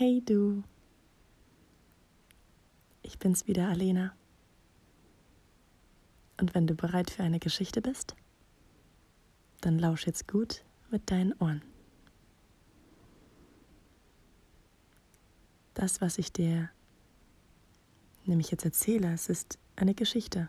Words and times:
Hey 0.00 0.22
du, 0.24 0.62
ich 3.02 3.18
bin's 3.18 3.48
wieder, 3.48 3.66
Alena. 3.66 4.14
Und 6.40 6.54
wenn 6.54 6.68
du 6.68 6.76
bereit 6.76 7.10
für 7.10 7.24
eine 7.24 7.40
Geschichte 7.40 7.82
bist, 7.82 8.14
dann 9.60 9.76
lausch 9.76 10.06
jetzt 10.06 10.28
gut 10.28 10.62
mit 10.88 11.10
deinen 11.10 11.32
Ohren. 11.40 11.62
Das, 15.74 16.00
was 16.00 16.18
ich 16.18 16.32
dir 16.32 16.70
nämlich 18.24 18.52
jetzt 18.52 18.64
erzähle, 18.64 19.12
es 19.12 19.28
ist 19.28 19.58
eine 19.74 19.94
Geschichte. 19.94 20.48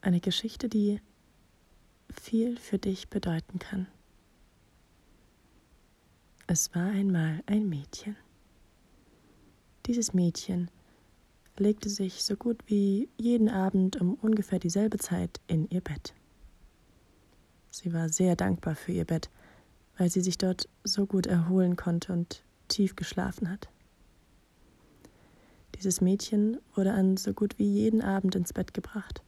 Eine 0.00 0.20
Geschichte, 0.20 0.68
die 0.68 1.00
viel 2.08 2.56
für 2.56 2.78
dich 2.78 3.08
bedeuten 3.08 3.58
kann. 3.58 3.88
Es 6.48 6.72
war 6.76 6.86
einmal 6.90 7.42
ein 7.46 7.68
Mädchen. 7.68 8.16
Dieses 9.86 10.14
Mädchen 10.14 10.70
legte 11.56 11.88
sich 11.88 12.22
so 12.22 12.36
gut 12.36 12.62
wie 12.66 13.08
jeden 13.16 13.48
Abend 13.48 14.00
um 14.00 14.14
ungefähr 14.14 14.60
dieselbe 14.60 14.98
Zeit 14.98 15.40
in 15.48 15.68
ihr 15.70 15.80
Bett. 15.80 16.14
Sie 17.70 17.92
war 17.92 18.08
sehr 18.10 18.36
dankbar 18.36 18.76
für 18.76 18.92
ihr 18.92 19.04
Bett, 19.04 19.28
weil 19.98 20.08
sie 20.08 20.20
sich 20.20 20.38
dort 20.38 20.68
so 20.84 21.04
gut 21.04 21.26
erholen 21.26 21.74
konnte 21.74 22.12
und 22.12 22.44
tief 22.68 22.94
geschlafen 22.94 23.50
hat. 23.50 23.68
Dieses 25.74 26.00
Mädchen 26.00 26.58
wurde 26.76 26.92
an 26.92 27.16
so 27.16 27.32
gut 27.32 27.58
wie 27.58 27.68
jeden 27.68 28.02
Abend 28.02 28.36
ins 28.36 28.52
Bett 28.52 28.72
gebracht 28.72 29.20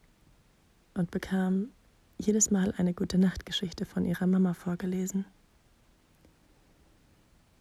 und 0.95 1.11
bekam 1.11 1.71
jedes 2.17 2.53
Mal 2.53 2.73
eine 2.77 2.95
gute 2.95 3.19
Nachtgeschichte 3.19 3.87
von 3.87 4.05
ihrer 4.05 4.29
Mama 4.29 4.55
vorgelesen. 4.55 5.25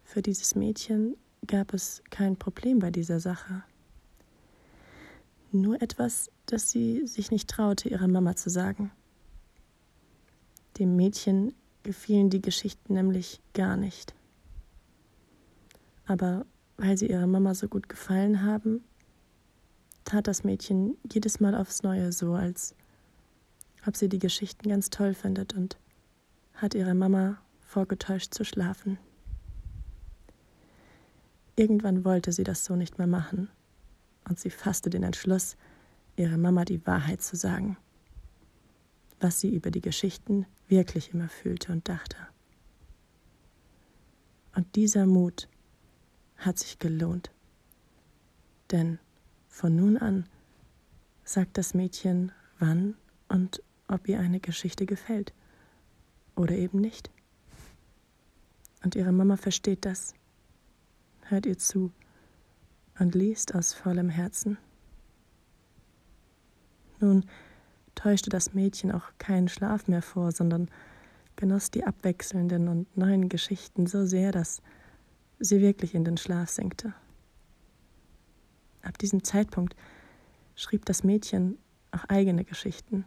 Für 0.08 0.22
dieses 0.22 0.54
Mädchen 0.54 1.18
gab 1.46 1.74
es 1.74 2.02
kein 2.08 2.38
Problem 2.38 2.78
bei 2.78 2.90
dieser 2.90 3.20
Sache. 3.20 3.62
Nur 5.52 5.82
etwas, 5.82 6.30
das 6.46 6.70
sie 6.70 7.06
sich 7.06 7.30
nicht 7.30 7.50
traute, 7.50 7.90
ihrer 7.90 8.08
Mama 8.08 8.34
zu 8.34 8.48
sagen. 8.48 8.90
Dem 10.78 10.96
Mädchen 10.96 11.52
gefielen 11.82 12.30
die 12.30 12.40
Geschichten 12.40 12.94
nämlich 12.94 13.42
gar 13.52 13.76
nicht. 13.76 14.14
Aber 16.06 16.46
weil 16.78 16.96
sie 16.96 17.10
ihrer 17.10 17.26
Mama 17.26 17.54
so 17.54 17.68
gut 17.68 17.90
gefallen 17.90 18.42
haben, 18.42 18.82
tat 20.04 20.26
das 20.26 20.42
Mädchen 20.42 20.96
jedes 21.12 21.38
Mal 21.38 21.54
aufs 21.54 21.82
Neue 21.82 22.12
so, 22.12 22.32
als 22.32 22.74
ob 23.86 23.94
sie 23.94 24.08
die 24.08 24.18
Geschichten 24.18 24.70
ganz 24.70 24.88
toll 24.88 25.12
findet 25.12 25.52
und 25.52 25.76
hat 26.54 26.74
ihre 26.74 26.94
Mama 26.94 27.42
vorgetäuscht 27.60 28.32
zu 28.32 28.46
schlafen. 28.46 28.98
Irgendwann 31.58 32.04
wollte 32.04 32.30
sie 32.30 32.44
das 32.44 32.64
so 32.64 32.76
nicht 32.76 32.98
mehr 32.98 33.08
machen, 33.08 33.50
und 34.28 34.38
sie 34.38 34.48
fasste 34.48 34.90
den 34.90 35.02
Entschluss, 35.02 35.56
ihrer 36.14 36.36
Mama 36.36 36.64
die 36.64 36.86
Wahrheit 36.86 37.20
zu 37.20 37.34
sagen, 37.34 37.76
was 39.18 39.40
sie 39.40 39.52
über 39.52 39.72
die 39.72 39.80
Geschichten 39.80 40.46
wirklich 40.68 41.12
immer 41.12 41.28
fühlte 41.28 41.72
und 41.72 41.88
dachte. 41.88 42.16
Und 44.54 44.76
dieser 44.76 45.04
Mut 45.04 45.48
hat 46.36 46.60
sich 46.60 46.78
gelohnt, 46.78 47.32
denn 48.70 49.00
von 49.48 49.74
nun 49.74 49.96
an 49.96 50.28
sagt 51.24 51.58
das 51.58 51.74
Mädchen, 51.74 52.30
wann 52.60 52.94
und 53.26 53.64
ob 53.88 54.06
ihr 54.06 54.20
eine 54.20 54.38
Geschichte 54.38 54.86
gefällt 54.86 55.32
oder 56.36 56.54
eben 56.54 56.80
nicht. 56.80 57.10
Und 58.84 58.94
ihre 58.94 59.10
Mama 59.10 59.36
versteht 59.36 59.84
das 59.84 60.14
hört 61.30 61.46
ihr 61.46 61.58
zu 61.58 61.92
und 62.98 63.14
liest 63.14 63.54
aus 63.54 63.74
vollem 63.74 64.08
Herzen. 64.08 64.58
Nun 67.00 67.24
täuschte 67.94 68.30
das 68.30 68.54
Mädchen 68.54 68.92
auch 68.92 69.10
keinen 69.18 69.48
Schlaf 69.48 69.88
mehr 69.88 70.02
vor, 70.02 70.32
sondern 70.32 70.70
genoss 71.36 71.70
die 71.70 71.84
abwechselnden 71.84 72.68
und 72.68 72.96
neuen 72.96 73.28
Geschichten 73.28 73.86
so 73.86 74.04
sehr, 74.06 74.32
dass 74.32 74.60
sie 75.38 75.60
wirklich 75.60 75.94
in 75.94 76.04
den 76.04 76.16
Schlaf 76.16 76.50
sinkte. 76.50 76.94
Ab 78.82 78.98
diesem 78.98 79.22
Zeitpunkt 79.22 79.76
schrieb 80.56 80.84
das 80.86 81.04
Mädchen 81.04 81.58
auch 81.92 82.04
eigene 82.04 82.44
Geschichten, 82.44 83.04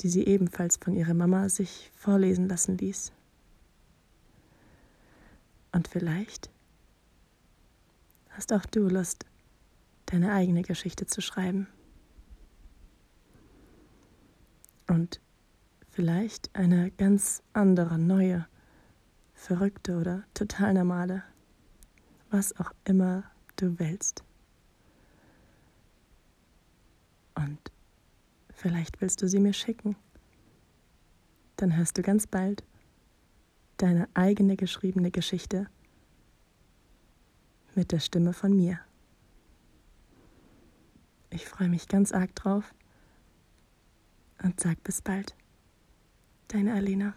die 0.00 0.08
sie 0.08 0.26
ebenfalls 0.26 0.76
von 0.76 0.94
ihrer 0.94 1.14
Mama 1.14 1.48
sich 1.48 1.90
vorlesen 1.94 2.48
lassen 2.48 2.76
ließ. 2.76 3.12
Und 5.72 5.88
vielleicht 5.88 6.50
hast 8.32 8.52
auch 8.52 8.66
du 8.66 8.88
Lust, 8.88 9.26
deine 10.06 10.32
eigene 10.32 10.62
Geschichte 10.62 11.06
zu 11.06 11.20
schreiben. 11.20 11.68
Und 14.88 15.20
vielleicht 15.90 16.54
eine 16.54 16.90
ganz 16.92 17.42
andere, 17.52 17.98
neue, 17.98 18.46
verrückte 19.34 19.96
oder 19.96 20.24
total 20.34 20.74
normale, 20.74 21.22
was 22.30 22.58
auch 22.58 22.72
immer 22.84 23.24
du 23.56 23.78
willst. 23.78 24.24
Und 27.34 27.58
vielleicht 28.50 29.00
willst 29.00 29.22
du 29.22 29.28
sie 29.28 29.40
mir 29.40 29.52
schicken. 29.52 29.96
Dann 31.56 31.76
hörst 31.76 31.96
du 31.98 32.02
ganz 32.02 32.26
bald 32.26 32.64
deine 33.78 34.08
eigene 34.14 34.56
geschriebene 34.56 35.10
Geschichte 35.10 35.68
mit 37.76 37.92
der 37.92 38.00
Stimme 38.00 38.32
von 38.32 38.54
mir. 38.54 38.78
Ich 41.30 41.46
freue 41.46 41.68
mich 41.68 41.88
ganz 41.88 42.12
arg 42.12 42.34
drauf 42.34 42.74
und 44.42 44.60
sag 44.60 44.82
bis 44.82 45.00
bald. 45.00 45.34
Deine 46.48 46.74
Alena. 46.74 47.14